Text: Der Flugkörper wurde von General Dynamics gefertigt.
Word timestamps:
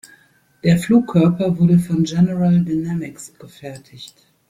Der 0.63 0.79
Flugkörper 0.79 1.59
wurde 1.59 1.77
von 1.77 2.03
General 2.05 2.65
Dynamics 2.65 3.35
gefertigt. 3.37 4.25